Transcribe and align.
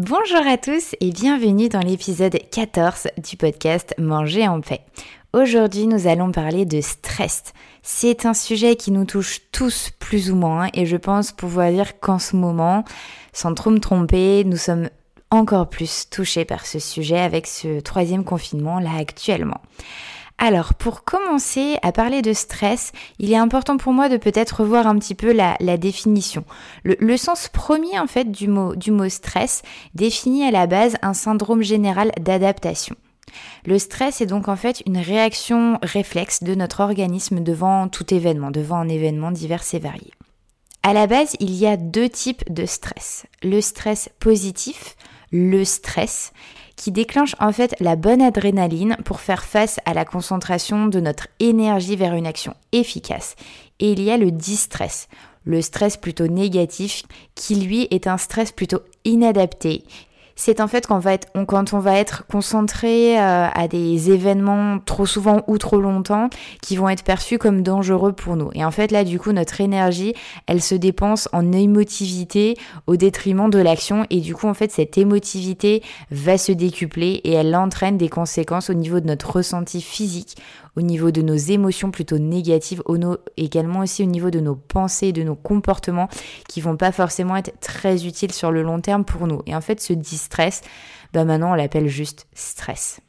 Bonjour 0.00 0.44
à 0.44 0.58
tous 0.58 0.96
et 1.00 1.12
bienvenue 1.12 1.68
dans 1.68 1.78
l'épisode 1.78 2.36
14 2.50 3.06
du 3.22 3.36
podcast 3.36 3.94
Manger 3.96 4.48
en 4.48 4.60
paix. 4.60 4.80
Aujourd'hui, 5.32 5.86
nous 5.86 6.08
allons 6.08 6.32
parler 6.32 6.64
de 6.64 6.80
stress. 6.80 7.44
C'est 7.84 8.26
un 8.26 8.34
sujet 8.34 8.74
qui 8.74 8.90
nous 8.90 9.04
touche 9.04 9.42
tous 9.52 9.90
plus 10.00 10.32
ou 10.32 10.34
moins 10.34 10.68
et 10.74 10.84
je 10.84 10.96
pense 10.96 11.30
pouvoir 11.30 11.70
dire 11.70 12.00
qu'en 12.00 12.18
ce 12.18 12.34
moment, 12.34 12.84
sans 13.32 13.54
trop 13.54 13.70
me 13.70 13.78
tromper, 13.78 14.42
nous 14.42 14.56
sommes 14.56 14.90
encore 15.30 15.68
plus 15.68 16.10
touchés 16.10 16.44
par 16.44 16.66
ce 16.66 16.80
sujet 16.80 17.20
avec 17.20 17.46
ce 17.46 17.78
troisième 17.78 18.24
confinement 18.24 18.80
là 18.80 18.96
actuellement. 18.98 19.60
Alors, 20.46 20.74
pour 20.74 21.04
commencer 21.04 21.78
à 21.80 21.90
parler 21.90 22.20
de 22.20 22.34
stress, 22.34 22.92
il 23.18 23.32
est 23.32 23.36
important 23.36 23.78
pour 23.78 23.94
moi 23.94 24.10
de 24.10 24.18
peut-être 24.18 24.60
revoir 24.60 24.86
un 24.86 24.98
petit 24.98 25.14
peu 25.14 25.32
la, 25.32 25.56
définition. 25.78 26.44
Le, 26.82 27.16
sens 27.16 27.48
premier, 27.48 27.98
en 27.98 28.06
fait, 28.06 28.30
du 28.30 28.46
mot, 28.46 28.76
du 28.76 28.90
mot 28.90 29.08
stress 29.08 29.62
définit 29.94 30.44
à 30.44 30.50
la 30.50 30.66
base 30.66 30.98
un 31.00 31.14
syndrome 31.14 31.62
général 31.62 32.12
d'adaptation. 32.20 32.94
Le 33.64 33.78
stress 33.78 34.20
est 34.20 34.26
donc 34.26 34.48
en 34.48 34.56
fait 34.56 34.82
une 34.84 34.98
réaction 34.98 35.78
réflexe 35.82 36.42
de 36.42 36.54
notre 36.54 36.80
organisme 36.80 37.40
devant 37.40 37.88
tout 37.88 38.12
événement, 38.12 38.50
devant 38.50 38.76
un 38.76 38.88
événement 38.90 39.30
divers 39.30 39.64
et 39.72 39.78
varié. 39.78 40.12
À 40.82 40.92
la 40.92 41.06
base, 41.06 41.36
il 41.40 41.54
y 41.54 41.66
a 41.66 41.78
deux 41.78 42.10
types 42.10 42.52
de 42.52 42.66
stress. 42.66 43.24
Le 43.42 43.62
stress 43.62 44.10
positif, 44.20 44.94
le 45.32 45.64
stress, 45.64 46.34
qui 46.76 46.92
déclenche 46.92 47.34
en 47.40 47.52
fait 47.52 47.74
la 47.80 47.96
bonne 47.96 48.22
adrénaline 48.22 48.96
pour 49.04 49.20
faire 49.20 49.44
face 49.44 49.78
à 49.84 49.94
la 49.94 50.04
concentration 50.04 50.86
de 50.86 51.00
notre 51.00 51.28
énergie 51.40 51.96
vers 51.96 52.14
une 52.14 52.26
action 52.26 52.54
efficace. 52.72 53.36
Et 53.80 53.92
il 53.92 54.02
y 54.02 54.10
a 54.10 54.16
le 54.16 54.30
distress, 54.30 55.08
le 55.44 55.62
stress 55.62 55.96
plutôt 55.96 56.26
négatif, 56.26 57.02
qui 57.34 57.56
lui 57.56 57.88
est 57.90 58.06
un 58.06 58.18
stress 58.18 58.52
plutôt 58.52 58.80
inadapté, 59.04 59.84
c'est 60.36 60.60
en 60.60 60.68
fait 60.68 60.86
quand, 60.86 61.72
on 61.72 61.78
va 61.78 61.98
être 61.98 62.26
concentré 62.26 63.18
euh, 63.18 63.48
à 63.52 63.68
des 63.68 64.10
événements 64.10 64.78
trop 64.80 65.06
souvent 65.06 65.42
ou 65.46 65.58
trop 65.58 65.80
longtemps 65.80 66.28
qui 66.60 66.76
vont 66.76 66.88
être 66.88 67.04
perçus 67.04 67.38
comme 67.38 67.62
dangereux 67.62 68.12
pour 68.12 68.36
nous. 68.36 68.50
Et 68.54 68.64
en 68.64 68.70
fait 68.70 68.90
là 68.90 69.04
du 69.04 69.18
coup 69.18 69.32
notre 69.32 69.60
énergie 69.60 70.14
elle 70.46 70.62
se 70.62 70.74
dépense 70.74 71.28
en 71.32 71.52
émotivité 71.52 72.56
au 72.86 72.96
détriment 72.96 73.50
de 73.50 73.58
l'action 73.58 74.06
et 74.10 74.20
du 74.20 74.34
coup 74.34 74.48
en 74.48 74.54
fait 74.54 74.70
cette 74.70 74.98
émotivité 74.98 75.82
va 76.10 76.38
se 76.38 76.52
décupler 76.52 77.20
et 77.24 77.32
elle 77.32 77.54
entraîne 77.54 77.96
des 77.96 78.08
conséquences 78.08 78.70
au 78.70 78.74
niveau 78.74 79.00
de 79.00 79.06
notre 79.06 79.36
ressenti 79.36 79.80
physique, 79.80 80.36
au 80.76 80.82
niveau 80.82 81.10
de 81.10 81.22
nos 81.22 81.34
émotions 81.34 81.90
plutôt 81.90 82.18
négatives, 82.18 82.82
également 83.36 83.80
aussi 83.80 84.02
au 84.02 84.06
niveau 84.06 84.30
de 84.30 84.40
nos 84.40 84.56
pensées, 84.56 85.12
de 85.12 85.22
nos 85.22 85.36
comportements 85.36 86.08
qui 86.48 86.60
vont 86.60 86.76
pas 86.76 86.92
forcément 86.92 87.36
être 87.36 87.58
très 87.60 88.06
utiles 88.06 88.32
sur 88.32 88.50
le 88.50 88.62
long 88.62 88.80
terme 88.80 89.04
pour 89.04 89.26
nous. 89.26 89.40
Et 89.46 89.54
en 89.54 89.60
fait, 89.60 89.80
ce 89.80 89.92
distress, 89.92 90.62
bah 91.12 91.24
maintenant 91.24 91.52
on 91.52 91.54
l'appelle 91.54 91.88
juste 91.88 92.26
stress. 92.34 93.00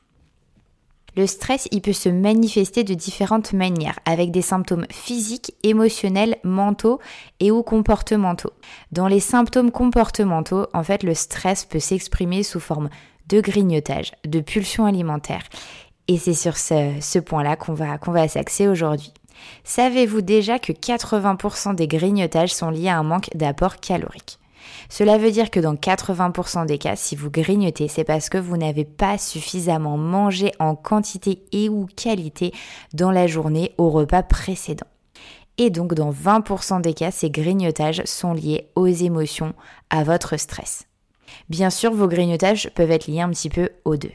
Le 1.17 1.27
stress, 1.27 1.69
il 1.71 1.81
peut 1.81 1.93
se 1.93 2.09
manifester 2.09 2.83
de 2.83 2.93
différentes 2.93 3.53
manières, 3.53 3.97
avec 4.03 4.31
des 4.31 4.41
symptômes 4.41 4.85
physiques, 4.91 5.55
émotionnels, 5.63 6.35
mentaux 6.43 6.99
et 7.39 7.51
ou 7.51 7.63
comportementaux. 7.63 8.51
Dans 8.91 9.07
les 9.07 9.21
symptômes 9.21 9.71
comportementaux, 9.71 10.67
en 10.73 10.83
fait, 10.83 11.03
le 11.03 11.13
stress 11.13 11.63
peut 11.63 11.79
s'exprimer 11.79 12.43
sous 12.43 12.59
forme 12.59 12.89
de 13.29 13.39
grignotage, 13.39 14.11
de 14.25 14.41
pulsions 14.41 14.85
alimentaires. 14.85 15.43
Et 16.07 16.17
c'est 16.17 16.33
sur 16.33 16.57
ce, 16.57 17.19
point-là 17.19 17.55
qu'on 17.55 17.73
va, 17.73 17.97
qu'on 17.97 18.27
s'axer 18.27 18.67
aujourd'hui. 18.67 19.13
Savez-vous 19.63 20.21
déjà 20.21 20.59
que 20.59 20.71
80% 20.71 21.75
des 21.75 21.87
grignotages 21.87 22.53
sont 22.53 22.69
liés 22.69 22.89
à 22.89 22.97
un 22.97 23.03
manque 23.03 23.29
d'apport 23.35 23.77
calorique? 23.77 24.39
Cela 24.89 25.17
veut 25.17 25.31
dire 25.31 25.51
que 25.51 25.59
dans 25.59 25.75
80% 25.75 26.65
des 26.65 26.77
cas, 26.77 26.95
si 26.95 27.15
vous 27.15 27.29
grignotez, 27.29 27.87
c'est 27.87 28.03
parce 28.03 28.29
que 28.29 28.37
vous 28.37 28.57
n'avez 28.57 28.85
pas 28.85 29.17
suffisamment 29.17 29.97
mangé 29.97 30.51
en 30.59 30.75
quantité 30.75 31.43
et 31.51 31.69
ou 31.69 31.87
qualité 31.95 32.53
dans 32.93 33.11
la 33.11 33.27
journée 33.27 33.73
au 33.77 33.89
repas 33.89 34.23
précédent. 34.23 34.87
Et 35.57 35.69
donc 35.69 35.93
dans 35.93 36.11
20% 36.11 36.81
des 36.81 36.93
cas, 36.93 37.11
ces 37.11 37.29
grignotages 37.29 38.03
sont 38.05 38.33
liés 38.33 38.69
aux 38.75 38.87
émotions, 38.87 39.53
à 39.89 40.03
votre 40.03 40.37
stress. 40.37 40.85
Bien 41.49 41.69
sûr, 41.69 41.93
vos 41.93 42.07
grignotages 42.07 42.69
peuvent 42.75 42.91
être 42.91 43.07
liés 43.07 43.21
un 43.21 43.29
petit 43.29 43.49
peu 43.49 43.69
aux 43.85 43.97
deux. 43.97 44.11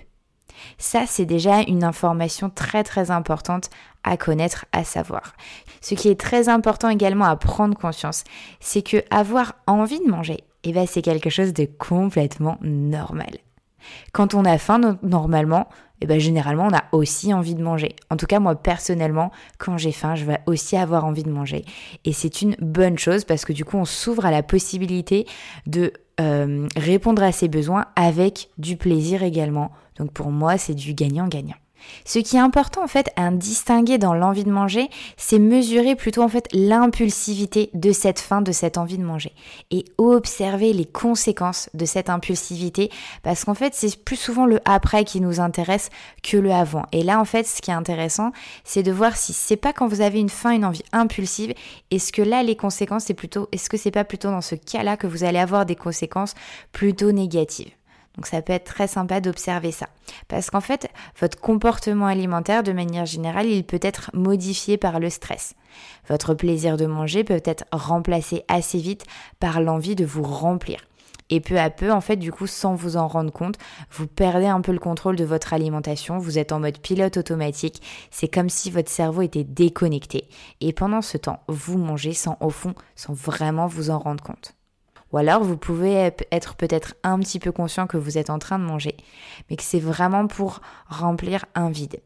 Ça, 0.79 1.05
c'est 1.07 1.27
déjà 1.27 1.61
une 1.61 1.85
information 1.85 2.51
très 2.51 2.85
très 2.85 3.11
importante 3.11 3.71
à 4.05 4.17
connaître, 4.17 4.67
à 4.73 4.85
savoir. 4.85 5.35
Ce 5.81 5.95
qui 5.95 6.09
est 6.09 6.21
très 6.21 6.49
important 6.49 6.89
également 6.89 7.27
à 7.27 7.37
prendre 7.37 7.77
conscience, 7.77 8.25
c'est 8.61 8.83
que 8.83 9.03
avoir 9.11 9.55
envie 9.67 10.01
de 10.01 10.11
manger, 10.11 10.45
eh 10.65 10.73
ben, 10.73 10.87
c'est 10.87 11.03
quelque 11.03 11.31
chose 11.31 11.53
de 11.53 11.65
complètement 11.79 12.59
normal. 12.63 13.39
Quand 14.13 14.35
on 14.35 14.45
a 14.45 14.59
faim, 14.59 14.99
normalement, 15.03 15.69
eh 16.03 16.07
ben, 16.07 16.19
généralement, 16.19 16.69
on 16.71 16.75
a 16.75 16.85
aussi 16.93 17.33
envie 17.35 17.55
de 17.55 17.63
manger. 17.63 17.95
En 18.11 18.17
tout 18.17 18.27
cas, 18.27 18.41
moi, 18.41 18.55
personnellement, 18.55 19.31
quand 19.59 19.77
j'ai 19.77 19.93
faim, 19.93 20.15
je 20.15 20.25
vais 20.25 20.41
aussi 20.47 20.77
avoir 20.77 21.05
envie 21.05 21.23
de 21.23 21.31
manger. 21.31 21.65
Et 22.05 22.13
c'est 22.13 22.43
une 22.43 22.57
bonne 22.61 22.99
chose 22.99 23.25
parce 23.25 23.45
que 23.45 23.53
du 23.53 23.65
coup, 23.65 23.77
on 23.77 23.85
s'ouvre 23.85 24.25
à 24.25 24.31
la 24.31 24.43
possibilité 24.43 25.27
de 25.67 25.93
euh, 26.21 26.67
répondre 26.77 27.23
à 27.23 27.33
ses 27.33 27.49
besoins 27.49 27.87
avec 27.97 28.51
du 28.59 28.77
plaisir 28.77 29.23
également. 29.23 29.73
Donc 30.01 30.13
pour 30.13 30.31
moi, 30.31 30.57
c'est 30.57 30.75
du 30.75 30.95
gagnant-gagnant. 30.95 31.57
Ce 32.05 32.19
qui 32.19 32.37
est 32.37 32.41
important 32.41 32.83
en 32.83 32.89
fait 32.89 33.11
à 33.17 33.31
distinguer 33.31 33.99
dans 33.99 34.15
l'envie 34.15 34.45
de 34.45 34.51
manger, 34.51 34.89
c'est 35.17 35.39
mesurer 35.39 35.95
plutôt 35.95 36.23
en 36.23 36.29
fait 36.29 36.47
l'impulsivité 36.53 37.71
de 37.75 37.93
cette 37.93 38.21
faim, 38.21 38.43
de 38.43 38.53
cette 38.53 38.79
envie 38.79 38.99
de 38.99 39.05
manger 39.05 39.33
et 39.71 39.85
observer 39.99 40.73
les 40.73 40.85
conséquences 40.85 41.71
de 41.75 41.85
cette 41.85 42.11
impulsivité 42.11 42.91
parce 43.23 43.45
qu'en 43.45 43.55
fait 43.55 43.75
c'est 43.75 43.97
plus 44.05 44.17
souvent 44.17 44.47
le 44.47 44.61
après 44.65 45.05
qui 45.05 45.21
nous 45.21 45.41
intéresse 45.41 45.91
que 46.23 46.37
le 46.37 46.53
avant. 46.53 46.85
Et 46.93 47.03
là 47.03 47.21
en 47.21 47.25
fait 47.25 47.47
ce 47.47 47.63
qui 47.63 47.71
est 47.71 47.75
intéressant 47.75 48.33
c'est 48.65 48.83
de 48.83 48.93
voir 48.93 49.17
si 49.17 49.33
c'est 49.33 49.57
pas 49.57 49.73
quand 49.73 49.89
vous 49.89 50.01
avez 50.01 50.21
une 50.21 50.29
faim, 50.29 50.51
une 50.51 50.65
envie 50.65 50.85
impulsive, 50.93 51.55
est-ce 51.91 52.13
que 52.13 52.23
là 52.23 52.43
les 52.43 52.57
conséquences 52.57 53.05
c'est 53.05 53.15
plutôt, 53.15 53.49
est-ce 53.53 53.71
que 53.71 53.77
c'est 53.77 53.91
pas 53.91 54.05
plutôt 54.05 54.31
dans 54.31 54.43
ce 54.43 54.55
cas-là 54.55 54.97
que 54.97 55.07
vous 55.07 55.25
allez 55.25 55.39
avoir 55.39 55.67
des 55.67 55.77
conséquences 55.77 56.35
plutôt 56.73 57.13
négatives? 57.13 57.71
Donc 58.21 58.27
ça 58.27 58.43
peut 58.43 58.53
être 58.53 58.65
très 58.65 58.87
sympa 58.87 59.23
d'observer 59.23 59.73
ça. 59.73 59.87
Parce 60.29 60.51
qu'en 60.51 60.61
fait, 60.61 60.91
votre 61.19 61.41
comportement 61.41 62.05
alimentaire, 62.05 62.63
de 62.63 62.71
manière 62.71 63.07
générale, 63.07 63.47
il 63.47 63.65
peut 63.65 63.81
être 63.81 64.11
modifié 64.13 64.77
par 64.77 65.01
le 65.01 65.09
stress. 65.09 65.55
Votre 66.07 66.35
plaisir 66.35 66.77
de 66.77 66.85
manger 66.85 67.25
peut 67.25 67.41
être 67.43 67.65
remplacé 67.73 68.45
assez 68.47 68.77
vite 68.77 69.07
par 69.39 69.63
l'envie 69.63 69.97
de 69.97 70.05
vous 70.05 70.23
remplir. 70.23 70.81
Et 71.31 71.41
peu 71.41 71.59
à 71.59 71.71
peu, 71.71 71.91
en 71.91 72.03
fait, 72.03 72.17
du 72.17 72.31
coup, 72.31 72.47
sans 72.47 72.75
vous 72.75 72.99
en 72.99 73.09
rendre 73.09 73.33
compte, 73.33 73.57
vous 73.91 74.07
perdez 74.07 74.49
un 74.49 74.61
peu 74.61 74.73
le 74.73 74.79
contrôle 74.79 75.17
de 75.17 75.25
votre 75.25 75.55
alimentation, 75.55 76.19
vous 76.19 76.39
êtes 76.39 76.53
en 76.53 76.61
mode 76.61 76.79
pilote 76.79 77.17
automatique, 77.17 77.81
c'est 78.11 78.29
comme 78.29 78.51
si 78.51 78.71
votre 78.71 78.91
cerveau 78.91 79.23
était 79.23 79.45
déconnecté. 79.45 80.29
Et 80.61 80.75
pendant 80.75 81.01
ce 81.01 81.17
temps, 81.17 81.41
vous 81.49 81.79
mangez 81.79 82.13
sans, 82.13 82.37
au 82.41 82.51
fond, 82.51 82.75
sans 82.97 83.15
vraiment 83.15 83.67
vous 83.67 83.89
en 83.89 83.99
rendre 83.99 84.23
compte. 84.23 84.60
Ou 85.13 85.19
alors 85.19 85.43
vous 85.43 85.57
pouvez 85.57 86.13
être 86.31 86.55
peut-être 86.55 86.95
un 87.03 87.19
petit 87.19 87.39
peu 87.39 87.53
conscient 87.53 87.87
que 87.87 87.97
vous 87.97 88.19
êtes 88.19 88.31
en 88.31 88.39
train 88.39 88.59
de 88.59 88.65
manger, 88.65 88.97
mais 89.49 89.57
que 89.57 89.63
c'est 89.63 89.81
vraiment 89.81 90.27
pour 90.27 90.61
remplir 90.89 91.45
un 91.55 91.71
vide. 91.71 92.01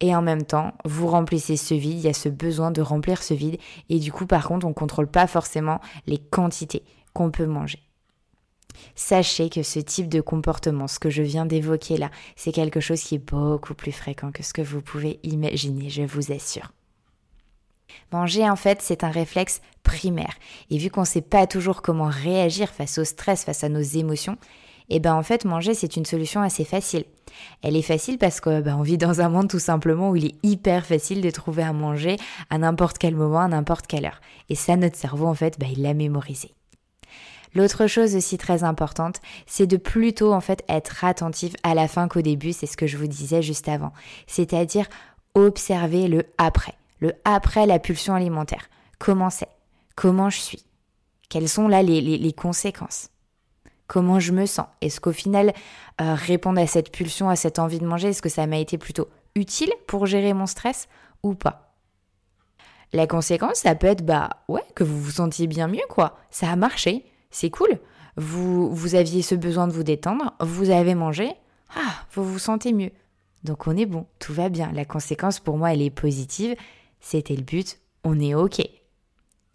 Et 0.00 0.14
en 0.14 0.20
même 0.20 0.44
temps, 0.44 0.74
vous 0.84 1.06
remplissez 1.06 1.56
ce 1.56 1.72
vide, 1.72 1.98
il 1.98 2.04
y 2.04 2.08
a 2.08 2.12
ce 2.12 2.28
besoin 2.28 2.70
de 2.70 2.82
remplir 2.82 3.22
ce 3.22 3.32
vide, 3.32 3.58
et 3.88 3.98
du 3.98 4.12
coup 4.12 4.26
par 4.26 4.46
contre 4.46 4.66
on 4.66 4.70
ne 4.70 4.74
contrôle 4.74 5.08
pas 5.08 5.26
forcément 5.26 5.80
les 6.06 6.18
quantités 6.18 6.84
qu'on 7.14 7.30
peut 7.30 7.46
manger. 7.46 7.82
Sachez 8.94 9.48
que 9.48 9.62
ce 9.62 9.78
type 9.78 10.08
de 10.08 10.20
comportement, 10.20 10.86
ce 10.86 10.98
que 10.98 11.08
je 11.08 11.22
viens 11.22 11.46
d'évoquer 11.46 11.96
là, 11.96 12.10
c'est 12.36 12.52
quelque 12.52 12.80
chose 12.80 13.00
qui 13.00 13.14
est 13.14 13.30
beaucoup 13.30 13.72
plus 13.72 13.92
fréquent 13.92 14.32
que 14.32 14.42
ce 14.42 14.52
que 14.52 14.60
vous 14.60 14.82
pouvez 14.82 15.18
imaginer, 15.22 15.88
je 15.88 16.02
vous 16.02 16.30
assure. 16.30 16.72
Manger, 18.12 18.48
en 18.48 18.56
fait, 18.56 18.80
c'est 18.82 19.04
un 19.04 19.10
réflexe 19.10 19.60
primaire. 19.82 20.34
Et 20.70 20.78
vu 20.78 20.90
qu'on 20.90 21.02
ne 21.02 21.06
sait 21.06 21.20
pas 21.20 21.46
toujours 21.46 21.82
comment 21.82 22.08
réagir 22.10 22.70
face 22.70 22.98
au 22.98 23.04
stress, 23.04 23.44
face 23.44 23.64
à 23.64 23.68
nos 23.68 23.80
émotions, 23.80 24.36
et 24.88 24.96
eh 24.96 25.00
ben 25.00 25.14
en 25.14 25.24
fait, 25.24 25.44
manger, 25.44 25.74
c'est 25.74 25.96
une 25.96 26.04
solution 26.04 26.42
assez 26.42 26.64
facile. 26.64 27.04
Elle 27.60 27.74
est 27.74 27.82
facile 27.82 28.18
parce 28.18 28.40
qu'on 28.40 28.60
ben, 28.60 28.80
vit 28.84 28.98
dans 28.98 29.20
un 29.20 29.28
monde 29.28 29.48
tout 29.48 29.58
simplement 29.58 30.10
où 30.10 30.16
il 30.16 30.26
est 30.26 30.34
hyper 30.44 30.86
facile 30.86 31.20
de 31.20 31.30
trouver 31.30 31.64
à 31.64 31.72
manger 31.72 32.16
à 32.50 32.58
n'importe 32.58 32.98
quel 32.98 33.16
moment, 33.16 33.40
à 33.40 33.48
n'importe 33.48 33.88
quelle 33.88 34.06
heure. 34.06 34.20
Et 34.48 34.54
ça, 34.54 34.76
notre 34.76 34.94
cerveau, 34.94 35.26
en 35.26 35.34
fait, 35.34 35.58
ben, 35.58 35.68
il 35.72 35.82
l'a 35.82 35.92
mémorisé. 35.92 36.52
L'autre 37.52 37.88
chose 37.88 38.14
aussi 38.14 38.38
très 38.38 38.62
importante, 38.62 39.20
c'est 39.46 39.66
de 39.66 39.76
plutôt 39.76 40.32
en 40.32 40.40
fait 40.40 40.62
être 40.68 41.04
attentif 41.04 41.54
à 41.64 41.74
la 41.74 41.88
fin 41.88 42.06
qu'au 42.06 42.20
début, 42.20 42.52
c'est 42.52 42.66
ce 42.66 42.76
que 42.76 42.86
je 42.86 42.96
vous 42.96 43.06
disais 43.08 43.42
juste 43.42 43.68
avant. 43.68 43.92
C'est-à-dire 44.26 44.86
observer 45.34 46.06
le 46.06 46.24
après, 46.38 46.74
le 47.00 47.12
après 47.24 47.66
la 47.66 47.78
pulsion 47.78 48.14
alimentaire. 48.14 48.68
Comment 48.98 49.30
c'est? 49.30 49.48
Comment 49.94 50.30
je 50.30 50.38
suis? 50.38 50.64
Quelles 51.28 51.48
sont 51.48 51.68
là 51.68 51.82
les, 51.82 52.32
conséquences? 52.32 53.10
Comment 53.86 54.20
je 54.20 54.32
me 54.32 54.46
sens? 54.46 54.66
Est-ce 54.80 55.00
qu'au 55.00 55.12
final, 55.12 55.52
euh, 56.00 56.14
répondre 56.14 56.60
à 56.60 56.66
cette 56.66 56.92
pulsion, 56.92 57.28
à 57.28 57.36
cette 57.36 57.58
envie 57.58 57.78
de 57.78 57.86
manger, 57.86 58.08
est-ce 58.08 58.22
que 58.22 58.28
ça 58.28 58.46
m'a 58.46 58.58
été 58.58 58.78
plutôt 58.78 59.08
utile 59.34 59.72
pour 59.86 60.06
gérer 60.06 60.32
mon 60.32 60.46
stress 60.46 60.88
ou 61.22 61.34
pas? 61.34 61.74
La 62.92 63.06
conséquence, 63.06 63.58
ça 63.58 63.74
peut 63.74 63.88
être 63.88 64.04
bah 64.04 64.30
ouais, 64.48 64.64
que 64.74 64.84
vous 64.84 65.00
vous 65.00 65.10
sentiez 65.12 65.46
bien 65.46 65.68
mieux 65.68 65.86
quoi. 65.88 66.18
Ça 66.30 66.50
a 66.50 66.56
marché, 66.56 67.04
c'est 67.30 67.50
cool. 67.50 67.78
Vous, 68.16 68.94
aviez 68.94 69.20
ce 69.20 69.34
besoin 69.34 69.68
de 69.68 69.72
vous 69.72 69.82
détendre, 69.82 70.32
vous 70.40 70.70
avez 70.70 70.94
mangé, 70.94 71.32
ah, 71.74 72.04
vous 72.12 72.24
vous 72.24 72.38
sentez 72.38 72.72
mieux. 72.72 72.92
Donc 73.44 73.66
on 73.66 73.76
est 73.76 73.84
bon, 73.86 74.06
tout 74.18 74.32
va 74.32 74.48
bien. 74.48 74.72
La 74.72 74.86
conséquence 74.86 75.40
pour 75.40 75.58
moi, 75.58 75.72
elle 75.74 75.82
est 75.82 75.90
positive. 75.90 76.56
C'était 77.08 77.36
le 77.36 77.44
but, 77.44 77.78
on 78.02 78.18
est 78.18 78.34
OK. 78.34 78.60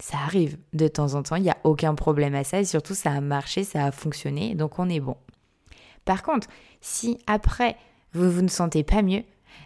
Ça 0.00 0.16
arrive 0.24 0.56
de 0.72 0.88
temps 0.88 1.12
en 1.12 1.22
temps, 1.22 1.36
il 1.36 1.42
n'y 1.42 1.50
a 1.50 1.58
aucun 1.64 1.94
problème 1.94 2.34
à 2.34 2.44
ça 2.44 2.60
et 2.60 2.64
surtout 2.64 2.94
ça 2.94 3.12
a 3.12 3.20
marché, 3.20 3.62
ça 3.62 3.84
a 3.84 3.92
fonctionné, 3.92 4.54
donc 4.54 4.78
on 4.78 4.88
est 4.88 5.00
bon. 5.00 5.18
Par 6.06 6.22
contre, 6.22 6.48
si 6.80 7.18
après 7.26 7.76
vous, 8.14 8.30
vous 8.30 8.40
ne 8.40 8.48
sentez 8.48 8.84
pas 8.84 9.02
mieux, 9.02 9.22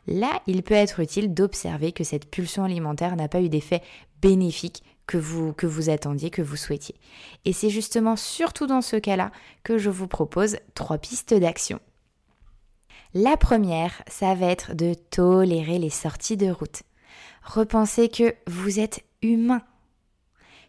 là 0.08 0.42
il 0.48 0.64
peut 0.64 0.74
être 0.74 0.98
utile 0.98 1.32
d'observer 1.32 1.92
que 1.92 2.02
cette 2.02 2.28
pulsion 2.28 2.64
alimentaire 2.64 3.14
n'a 3.14 3.28
pas 3.28 3.40
eu 3.40 3.48
d'effet 3.48 3.82
bénéfique 4.20 4.82
que 5.06 5.16
vous, 5.16 5.52
que 5.52 5.68
vous 5.68 5.88
attendiez, 5.88 6.30
que 6.30 6.42
vous 6.42 6.56
souhaitiez. 6.56 6.96
Et 7.44 7.52
c'est 7.52 7.70
justement 7.70 8.16
surtout 8.16 8.66
dans 8.66 8.82
ce 8.82 8.96
cas-là 8.96 9.30
que 9.62 9.78
je 9.78 9.90
vous 9.90 10.08
propose 10.08 10.56
trois 10.74 10.98
pistes 10.98 11.34
d'action. 11.34 11.78
La 13.14 13.36
première, 13.36 14.02
ça 14.08 14.34
va 14.34 14.46
être 14.46 14.74
de 14.74 14.94
tolérer 14.94 15.78
les 15.78 15.90
sorties 15.90 16.36
de 16.36 16.50
route. 16.50 16.82
Repensez 17.46 18.08
que 18.08 18.34
vous 18.48 18.80
êtes 18.80 19.04
humain. 19.22 19.62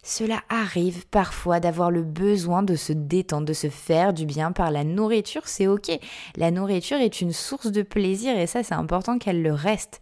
Cela 0.03 0.41
arrive 0.47 1.07
parfois 1.07 1.59
d'avoir 1.59 1.89
le 1.89 2.03
besoin 2.03 2.61
de 2.61 2.75
se 2.75 2.93
détendre, 2.93 3.47
de 3.47 3.53
se 3.53 3.69
faire 3.69 4.13
du 4.13 4.25
bien 4.25 4.51
par 4.51 4.69
la 4.71 4.83
nourriture, 4.83 5.47
c'est 5.47 5.67
ok. 5.67 5.91
La 6.37 6.51
nourriture 6.51 6.97
est 6.97 7.19
une 7.19 7.33
source 7.33 7.71
de 7.71 7.81
plaisir 7.81 8.37
et 8.37 8.47
ça 8.47 8.63
c'est 8.63 8.75
important 8.75 9.17
qu'elle 9.17 9.41
le 9.41 9.53
reste. 9.53 10.01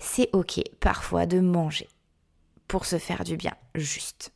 C'est 0.00 0.30
ok 0.32 0.60
parfois 0.80 1.26
de 1.26 1.40
manger 1.40 1.88
pour 2.68 2.86
se 2.86 2.98
faire 2.98 3.24
du 3.24 3.36
bien, 3.36 3.52
juste. 3.74 4.32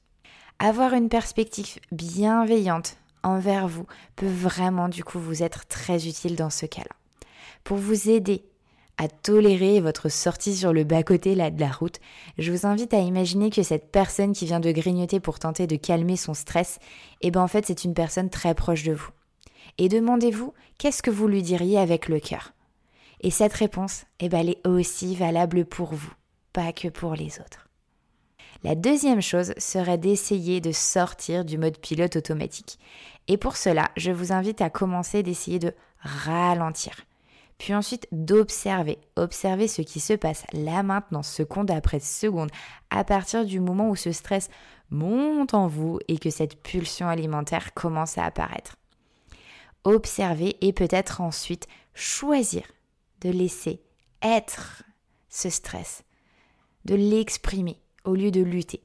Avoir 0.58 0.94
une 0.94 1.08
perspective 1.08 1.78
bienveillante 1.92 2.96
envers 3.22 3.68
vous 3.68 3.86
peut 4.16 4.26
vraiment 4.26 4.88
du 4.88 5.04
coup 5.04 5.20
vous 5.20 5.42
être 5.42 5.66
très 5.68 6.08
utile 6.08 6.34
dans 6.34 6.50
ce 6.50 6.66
cas-là. 6.66 6.94
Pour 7.62 7.76
vous 7.76 8.10
aider 8.10 8.44
à 9.00 9.08
tolérer 9.08 9.80
votre 9.80 10.10
sortie 10.10 10.54
sur 10.54 10.74
le 10.74 10.84
bas-côté 10.84 11.34
de 11.34 11.60
la 11.60 11.70
route, 11.70 12.00
je 12.36 12.52
vous 12.52 12.66
invite 12.66 12.92
à 12.92 12.98
imaginer 12.98 13.48
que 13.48 13.62
cette 13.62 13.90
personne 13.90 14.34
qui 14.34 14.44
vient 14.44 14.60
de 14.60 14.72
grignoter 14.72 15.20
pour 15.20 15.38
tenter 15.38 15.66
de 15.66 15.76
calmer 15.76 16.16
son 16.16 16.34
stress, 16.34 16.78
eh 17.22 17.30
ben 17.30 17.40
en 17.40 17.48
fait 17.48 17.64
c'est 17.64 17.84
une 17.84 17.94
personne 17.94 18.28
très 18.28 18.54
proche 18.54 18.82
de 18.82 18.92
vous. 18.92 19.08
Et 19.78 19.88
demandez-vous 19.88 20.52
qu'est-ce 20.76 21.02
que 21.02 21.10
vous 21.10 21.28
lui 21.28 21.42
diriez 21.42 21.78
avec 21.78 22.10
le 22.10 22.20
cœur? 22.20 22.52
Et 23.22 23.30
cette 23.30 23.54
réponse, 23.54 24.04
eh 24.18 24.28
ben, 24.28 24.40
elle 24.40 24.50
est 24.50 24.66
aussi 24.66 25.16
valable 25.16 25.64
pour 25.64 25.94
vous, 25.94 26.12
pas 26.52 26.74
que 26.74 26.88
pour 26.88 27.14
les 27.14 27.40
autres. 27.40 27.68
La 28.64 28.74
deuxième 28.74 29.22
chose 29.22 29.54
serait 29.56 29.96
d'essayer 29.96 30.60
de 30.60 30.72
sortir 30.72 31.46
du 31.46 31.56
mode 31.56 31.78
pilote 31.78 32.16
automatique. 32.16 32.78
Et 33.28 33.38
pour 33.38 33.56
cela, 33.56 33.90
je 33.96 34.12
vous 34.12 34.32
invite 34.32 34.60
à 34.60 34.68
commencer 34.68 35.22
d'essayer 35.22 35.58
de 35.58 35.72
ralentir. 36.00 37.06
Puis 37.60 37.74
ensuite 37.74 38.08
d'observer, 38.10 38.96
observer 39.16 39.68
ce 39.68 39.82
qui 39.82 40.00
se 40.00 40.14
passe 40.14 40.46
là 40.54 40.82
maintenant, 40.82 41.22
seconde 41.22 41.70
après 41.70 42.00
seconde, 42.00 42.50
à 42.88 43.04
partir 43.04 43.44
du 43.44 43.60
moment 43.60 43.90
où 43.90 43.96
ce 43.96 44.12
stress 44.12 44.48
monte 44.88 45.52
en 45.52 45.68
vous 45.68 45.98
et 46.08 46.16
que 46.16 46.30
cette 46.30 46.62
pulsion 46.62 47.06
alimentaire 47.06 47.74
commence 47.74 48.16
à 48.16 48.24
apparaître. 48.24 48.76
Observer 49.84 50.56
et 50.62 50.72
peut-être 50.72 51.20
ensuite 51.20 51.68
choisir 51.92 52.62
de 53.20 53.28
laisser 53.28 53.82
être 54.22 54.82
ce 55.28 55.50
stress, 55.50 56.02
de 56.86 56.94
l'exprimer 56.94 57.78
au 58.06 58.14
lieu 58.14 58.30
de 58.30 58.40
lutter. 58.40 58.82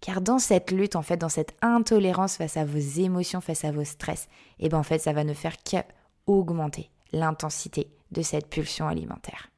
Car 0.00 0.22
dans 0.22 0.38
cette 0.38 0.70
lutte, 0.70 0.96
en 0.96 1.02
fait, 1.02 1.18
dans 1.18 1.28
cette 1.28 1.54
intolérance 1.60 2.38
face 2.38 2.56
à 2.56 2.64
vos 2.64 2.78
émotions, 2.78 3.42
face 3.42 3.66
à 3.66 3.70
vos 3.70 3.84
stress, 3.84 4.28
et 4.58 4.66
eh 4.66 4.68
ben 4.70 4.78
en 4.78 4.82
fait, 4.82 4.98
ça 4.98 5.12
va 5.12 5.24
ne 5.24 5.34
faire 5.34 5.56
qu'augmenter 5.62 6.88
l'intensité 7.12 7.90
de 8.14 8.22
cette 8.22 8.48
pulsion 8.48 8.88
alimentaire. 8.88 9.50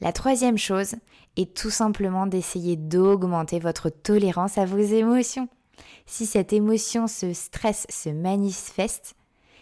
La 0.00 0.12
troisième 0.12 0.56
chose 0.56 0.94
est 1.36 1.54
tout 1.54 1.70
simplement 1.70 2.26
d'essayer 2.26 2.76
d'augmenter 2.76 3.58
votre 3.58 3.90
tolérance 3.90 4.56
à 4.56 4.64
vos 4.64 4.78
émotions. 4.78 5.48
Si 6.06 6.24
cette 6.24 6.54
émotion, 6.54 7.06
ce 7.06 7.34
stress 7.34 7.86
se 7.90 8.08
manifeste, 8.08 9.14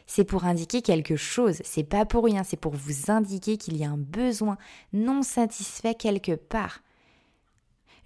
c'est 0.06 0.25
pour 0.25 0.44
indiquer 0.44 0.82
quelque 0.82 1.16
chose, 1.16 1.60
c'est 1.64 1.82
pas 1.82 2.06
pour 2.06 2.25
rien, 2.25 2.44
c'est 2.44 2.56
pour 2.56 2.75
vous 2.75 3.10
indiquer 3.10 3.56
qu'il 3.56 3.76
y 3.76 3.84
a 3.84 3.90
un 3.90 3.99
besoin 3.99 4.56
non 4.92 5.22
satisfait 5.22 5.94
quelque 5.94 6.37
part 6.37 6.81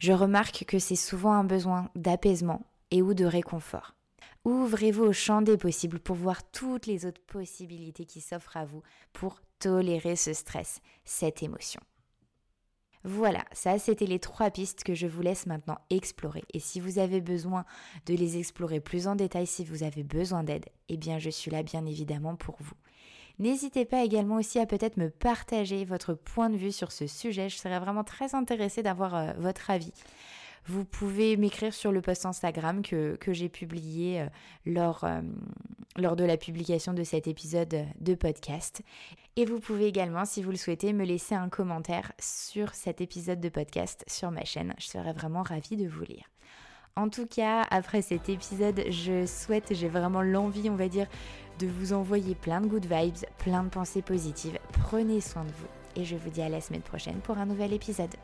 je 0.01 0.13
remarque 0.13 0.65
que 0.65 0.79
c'est 0.79 0.97
souvent 0.97 1.35
un 1.35 1.45
besoin 1.45 1.91
d'apaisement 1.95 2.67
et 2.91 3.03
ou 3.03 3.13
de 3.13 3.27
réconfort. 3.27 3.95
Ouvrez-vous 4.47 5.05
au 5.05 5.13
champ 5.13 5.43
des 5.43 5.59
possibles 5.59 6.01
pour 6.01 6.17
voir 6.17 6.51
toutes 6.51 6.87
les 6.87 7.05
autres 7.05 7.21
possibilités 7.27 8.07
qui 8.07 8.23
s'offrent 8.23 8.57
à 8.57 8.65
vous 8.65 8.83
pour 9.13 9.43
tolérer 9.61 10.17
ce 10.17 10.33
stress, 10.33 10.81
cette 11.05 11.45
émotion. 11.45 11.81
Voilà, 13.03 13.45
ça 13.53 13.79
c'était 13.79 14.05
les 14.05 14.19
trois 14.19 14.51
pistes 14.51 14.85
que 14.85 14.95
je 14.95 15.07
vous 15.07 15.23
laisse 15.23 15.47
maintenant 15.47 15.79
explorer. 15.89 16.45
Et 16.53 16.61
si 16.61 16.81
vous 16.81 16.99
avez 16.99 17.23
besoin 17.23 17.65
de 18.05 18.15
les 18.15 18.37
explorer 18.37 18.81
plus 18.81 19.07
en 19.07 19.15
détail, 19.15 19.47
si 19.47 19.65
vous 19.65 19.85
avez 19.85 20.03
besoin 20.03 20.45
d'aide, 20.45 20.67
eh 20.91 20.99
bien 20.99 21.19
je 21.19 21.31
suis 21.31 21.51
là 21.51 21.63
bien 21.63 21.87
évidemment 21.87 22.37
pour 22.37 22.57
vous. 22.61 22.75
N'hésitez 23.39 23.87
pas 23.87 24.05
également 24.05 24.37
aussi 24.37 24.59
à 24.59 24.67
peut-être 24.67 24.99
me 24.99 25.09
partager 25.09 25.87
votre 25.87 26.13
point 26.13 26.51
de 26.51 26.59
vue 26.59 26.73
sur 26.73 26.93
ce 26.93 27.07
sujet. 27.07 27.49
Je 27.49 27.57
serais 27.57 27.79
vraiment 27.79 28.05
très 28.05 28.35
intéressée 28.35 28.83
d'avoir 28.83 29.15
euh, 29.15 29.33
votre 29.39 29.71
avis. 29.71 29.93
Vous 30.71 30.85
pouvez 30.85 31.37
m'écrire 31.37 31.75
sur 31.75 31.91
le 31.91 32.01
post 32.01 32.27
Instagram 32.27 32.83
que, 32.83 33.19
j'ai 33.27 33.49
publié 33.49 34.21
euh, 34.21 34.27
lors, 34.65 35.03
euh, 35.03 35.21
lors 35.97 36.15
de 36.15 36.23
la 36.23 36.37
publication 36.37 36.93
de 36.93 37.03
cet 37.03 37.27
épisode 37.27 37.87
de 37.99 38.15
podcast. 38.15 38.81
Et 39.35 39.45
vous 39.45 39.59
pouvez 39.59 39.89
également, 39.89 40.25
si 40.25 40.45
vous 40.45 40.53
le 40.53 40.57
souhaitez, 40.57 40.93
me 40.93 41.05
laisser 41.05 41.35
un 41.35 41.49
commentaire 41.49 42.13
sur 42.21 42.73
cet 42.75 43.01
épisode 43.01 43.41
de 43.41 43.49
podcast 43.49 44.05
sur 44.07 44.31
ma 44.31 44.45
chaîne. 44.45 44.73
Je 44.79 44.87
serais 44.87 45.13
vraiment 45.13 45.43
ravie 45.43 45.77
de 45.77 45.89
vous 45.89 46.05
lire. 46.05 46.31
En 46.95 47.09
tout 47.09 47.27
cas, 47.27 47.63
après 47.71 48.01
cet 48.01 48.29
épisode, 48.29 48.85
je 48.91 49.27
souhaite, 49.27 49.75
j'ai 49.75 49.89
vraiment 49.89 50.23
l'envie, 50.23 50.71
on 50.71 50.77
va 50.77 50.87
dire, 50.87 51.09
de 51.59 51.67
vous 51.67 51.93
envoyer 51.93 52.37
plein 52.37 52.61
de 52.61 52.69
good 52.69 52.87
vibes, 52.87 53.27
plein 53.39 53.65
de 53.65 53.71
pensées 53.71 54.03
positives. 54.03 54.61
Prenez 54.85 55.21
soin 55.21 55.43
de 55.43 55.51
vous 55.51 56.01
et 56.01 56.05
je 56.05 56.15
vous 56.15 56.31
dis 56.31 56.43
à 56.43 56.49
la 56.49 56.61
semaine 56.61 56.83
prochaine 56.83 57.19
pour 57.19 57.39
un 57.39 57.47
nouvel 57.47 57.73
épisode. 57.73 58.15